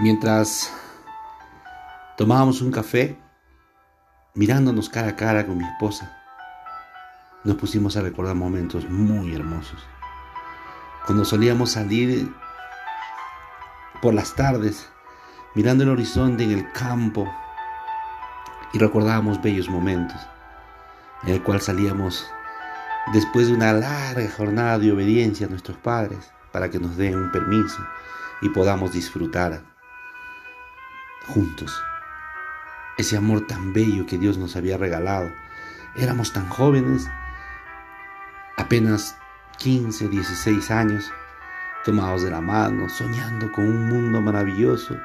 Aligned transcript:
Mientras 0.00 0.72
tomábamos 2.16 2.62
un 2.62 2.70
café, 2.70 3.18
mirándonos 4.32 4.88
cara 4.88 5.08
a 5.08 5.16
cara 5.16 5.44
con 5.44 5.58
mi 5.58 5.64
esposa, 5.64 6.16
nos 7.42 7.56
pusimos 7.56 7.96
a 7.96 8.02
recordar 8.02 8.36
momentos 8.36 8.88
muy 8.88 9.34
hermosos. 9.34 9.84
Cuando 11.04 11.24
solíamos 11.24 11.72
salir 11.72 12.32
por 14.00 14.14
las 14.14 14.36
tardes, 14.36 14.88
mirando 15.56 15.82
el 15.82 15.90
horizonte 15.90 16.44
en 16.44 16.52
el 16.52 16.70
campo, 16.70 17.28
y 18.72 18.78
recordábamos 18.78 19.42
bellos 19.42 19.68
momentos, 19.68 20.20
en 21.24 21.30
el 21.30 21.42
cual 21.42 21.60
salíamos 21.60 22.24
después 23.12 23.48
de 23.48 23.54
una 23.54 23.72
larga 23.72 24.30
jornada 24.30 24.78
de 24.78 24.92
obediencia 24.92 25.48
a 25.48 25.50
nuestros 25.50 25.76
padres 25.78 26.30
para 26.52 26.70
que 26.70 26.78
nos 26.78 26.96
den 26.96 27.16
un 27.16 27.32
permiso 27.32 27.84
y 28.42 28.48
podamos 28.50 28.92
disfrutar 28.92 29.76
juntos. 31.28 31.82
Ese 32.96 33.16
amor 33.16 33.46
tan 33.46 33.72
bello 33.72 34.06
que 34.06 34.18
Dios 34.18 34.38
nos 34.38 34.56
había 34.56 34.76
regalado. 34.76 35.30
Éramos 35.94 36.32
tan 36.32 36.48
jóvenes, 36.48 37.08
apenas 38.56 39.16
15, 39.58 40.08
16 40.08 40.70
años, 40.70 41.12
tomados 41.84 42.22
de 42.22 42.30
la 42.30 42.40
mano, 42.40 42.88
soñando 42.88 43.52
con 43.52 43.64
un 43.64 43.88
mundo 43.88 44.20
maravilloso. 44.20 44.96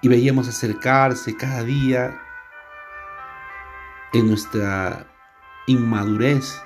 Y 0.00 0.08
veíamos 0.08 0.48
acercarse 0.48 1.36
cada 1.36 1.62
día 1.62 2.20
en 4.12 4.28
nuestra 4.28 5.06
inmadurez. 5.66 6.60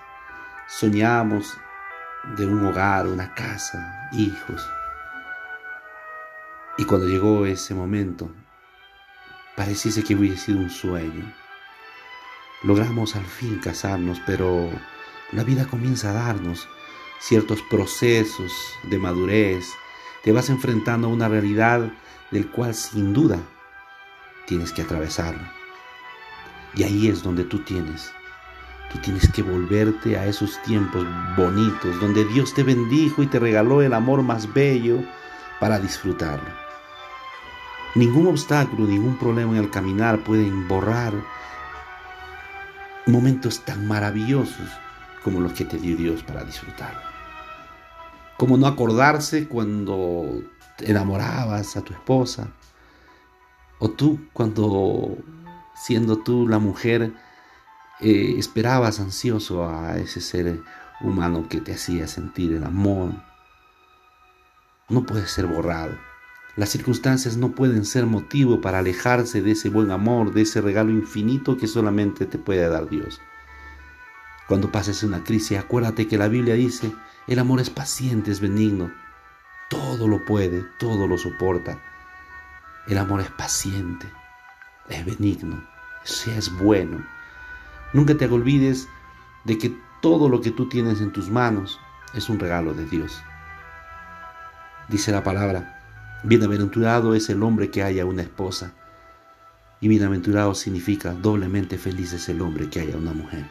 Soñábamos 0.66 1.56
de 2.36 2.46
un 2.46 2.66
hogar, 2.66 3.06
una 3.06 3.34
casa, 3.34 4.08
hijos. 4.12 4.66
Y 6.78 6.84
cuando 6.84 7.08
llegó 7.08 7.44
ese 7.44 7.74
momento, 7.74 8.30
pareciese 9.56 10.04
que 10.04 10.14
hubiese 10.14 10.46
sido 10.46 10.60
un 10.60 10.70
sueño. 10.70 11.34
Logramos 12.62 13.16
al 13.16 13.24
fin 13.24 13.58
casarnos, 13.58 14.22
pero 14.24 14.70
la 15.32 15.42
vida 15.42 15.66
comienza 15.66 16.10
a 16.10 16.12
darnos 16.12 16.68
ciertos 17.18 17.62
procesos 17.62 18.52
de 18.84 18.96
madurez. 18.96 19.66
Te 20.22 20.30
vas 20.30 20.50
enfrentando 20.50 21.08
a 21.08 21.10
una 21.10 21.28
realidad 21.28 21.92
del 22.30 22.48
cual 22.48 22.72
sin 22.74 23.12
duda 23.12 23.40
tienes 24.46 24.72
que 24.72 24.82
atravesarla. 24.82 25.52
Y 26.76 26.84
ahí 26.84 27.08
es 27.08 27.24
donde 27.24 27.42
tú 27.42 27.58
tienes. 27.64 28.12
Tú 28.92 29.00
tienes 29.00 29.28
que 29.32 29.42
volverte 29.42 30.16
a 30.16 30.26
esos 30.26 30.62
tiempos 30.62 31.04
bonitos 31.36 31.98
donde 32.00 32.24
Dios 32.26 32.54
te 32.54 32.62
bendijo 32.62 33.20
y 33.24 33.26
te 33.26 33.40
regaló 33.40 33.82
el 33.82 33.94
amor 33.94 34.22
más 34.22 34.54
bello 34.54 35.02
para 35.58 35.80
disfrutarlo. 35.80 36.67
Ningún 37.98 38.28
obstáculo, 38.28 38.86
ningún 38.86 39.18
problema 39.18 39.56
en 39.56 39.64
el 39.64 39.70
caminar 39.70 40.22
pueden 40.22 40.68
borrar 40.68 41.12
momentos 43.06 43.64
tan 43.64 43.88
maravillosos 43.88 44.68
como 45.24 45.40
los 45.40 45.52
que 45.52 45.64
te 45.64 45.78
dio 45.78 45.96
Dios 45.96 46.22
para 46.22 46.44
disfrutar. 46.44 47.02
Como 48.36 48.56
no 48.56 48.68
acordarse 48.68 49.48
cuando 49.48 50.44
enamorabas 50.78 51.76
a 51.76 51.80
tu 51.80 51.92
esposa, 51.92 52.52
o 53.80 53.90
tú 53.90 54.28
cuando 54.32 55.16
siendo 55.74 56.18
tú 56.18 56.46
la 56.46 56.60
mujer 56.60 57.12
eh, 57.98 58.36
esperabas 58.38 59.00
ansioso 59.00 59.68
a 59.68 59.96
ese 59.96 60.20
ser 60.20 60.62
humano 61.00 61.48
que 61.48 61.60
te 61.60 61.72
hacía 61.72 62.06
sentir 62.06 62.54
el 62.54 62.62
amor. 62.62 63.10
No 64.88 65.04
puede 65.04 65.26
ser 65.26 65.48
borrado. 65.48 66.07
Las 66.58 66.70
circunstancias 66.70 67.36
no 67.36 67.52
pueden 67.52 67.84
ser 67.84 68.04
motivo 68.04 68.60
para 68.60 68.80
alejarse 68.80 69.42
de 69.42 69.52
ese 69.52 69.68
buen 69.68 69.92
amor, 69.92 70.32
de 70.32 70.42
ese 70.42 70.60
regalo 70.60 70.90
infinito 70.90 71.56
que 71.56 71.68
solamente 71.68 72.26
te 72.26 72.36
puede 72.36 72.68
dar 72.68 72.88
Dios. 72.88 73.20
Cuando 74.48 74.72
pases 74.72 75.04
una 75.04 75.22
crisis, 75.22 75.56
acuérdate 75.56 76.08
que 76.08 76.18
la 76.18 76.26
Biblia 76.26 76.54
dice, 76.54 76.92
el 77.28 77.38
amor 77.38 77.60
es 77.60 77.70
paciente, 77.70 78.32
es 78.32 78.40
benigno, 78.40 78.92
todo 79.70 80.08
lo 80.08 80.24
puede, 80.24 80.64
todo 80.80 81.06
lo 81.06 81.16
soporta. 81.16 81.80
El 82.88 82.98
amor 82.98 83.20
es 83.20 83.30
paciente, 83.30 84.08
es 84.88 85.06
benigno, 85.06 85.64
es 86.04 86.52
bueno. 86.58 87.06
Nunca 87.92 88.16
te 88.16 88.26
olvides 88.26 88.88
de 89.44 89.58
que 89.58 89.78
todo 90.02 90.28
lo 90.28 90.40
que 90.40 90.50
tú 90.50 90.68
tienes 90.68 91.00
en 91.00 91.12
tus 91.12 91.30
manos 91.30 91.78
es 92.14 92.28
un 92.28 92.40
regalo 92.40 92.74
de 92.74 92.84
Dios. 92.84 93.22
Dice 94.88 95.12
la 95.12 95.22
palabra, 95.22 95.77
Bienaventurado 96.24 97.14
es 97.14 97.30
el 97.30 97.44
hombre 97.44 97.70
que 97.70 97.84
haya 97.84 98.04
una 98.04 98.22
esposa. 98.22 98.72
Y 99.80 99.86
bienaventurado 99.86 100.52
significa 100.56 101.12
doblemente 101.12 101.78
feliz 101.78 102.12
es 102.12 102.28
el 102.28 102.40
hombre 102.40 102.68
que 102.68 102.80
haya 102.80 102.96
una 102.96 103.12
mujer. 103.12 103.48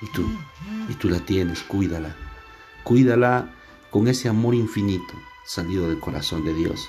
Y 0.00 0.06
tú, 0.12 0.24
y 0.88 0.94
tú 0.94 1.08
la 1.08 1.18
tienes, 1.18 1.64
cuídala. 1.64 2.14
Cuídala 2.84 3.52
con 3.90 4.06
ese 4.06 4.28
amor 4.28 4.54
infinito 4.54 5.14
salido 5.44 5.88
del 5.88 5.98
corazón 5.98 6.44
de 6.44 6.54
Dios. 6.54 6.88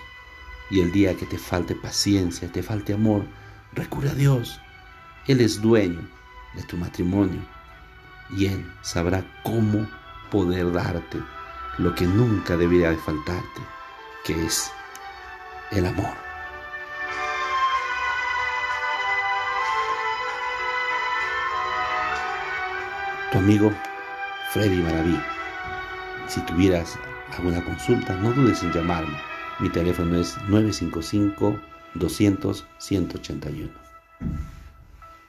Y 0.69 0.81
el 0.81 0.91
día 0.91 1.17
que 1.17 1.25
te 1.25 1.39
falte 1.39 1.73
paciencia, 1.73 2.51
te 2.51 2.61
falte 2.61 2.93
amor, 2.93 3.25
recurre 3.73 4.11
a 4.11 4.15
Dios. 4.15 4.59
Él 5.25 5.41
es 5.41 5.63
dueño 5.63 6.07
de 6.53 6.61
tu 6.61 6.77
matrimonio 6.77 7.41
y 8.37 8.45
Él 8.45 8.71
sabrá 8.83 9.25
cómo 9.43 9.89
poder 10.29 10.71
darte 10.71 11.23
lo 11.79 11.95
que 11.95 12.05
nunca 12.05 12.55
debería 12.55 12.91
de 12.91 12.97
faltarte 12.97 13.61
que 14.25 14.45
es 14.45 14.71
el 15.71 15.85
amor. 15.85 16.09
Tu 23.31 23.37
amigo 23.37 23.71
Freddy 24.51 24.81
Maraví. 24.81 25.19
Si 26.27 26.41
tuvieras 26.41 26.97
alguna 27.37 27.63
consulta, 27.63 28.15
no 28.15 28.31
dudes 28.31 28.63
en 28.63 28.73
llamarme. 28.73 29.17
Mi 29.59 29.69
teléfono 29.69 30.19
es 30.19 30.35
955 30.47 31.59
200 31.93 32.65
181. 32.79 33.69